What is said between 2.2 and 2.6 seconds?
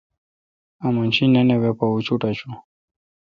آݭوں۔